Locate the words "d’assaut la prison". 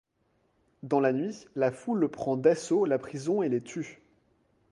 2.35-3.43